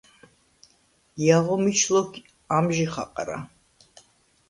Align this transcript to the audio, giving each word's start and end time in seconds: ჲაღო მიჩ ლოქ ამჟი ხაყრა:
ჲაღო 1.25 1.55
მიჩ 1.63 1.79
ლოქ 1.93 2.11
ამჟი 2.57 2.85
ხაყრა: 2.93 3.37